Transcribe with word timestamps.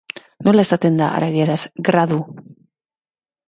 Nola 0.47 0.63
esaten 0.67 0.93
da 1.03 1.07
arabieraz 1.19 1.59
"gradu"? 1.91 2.19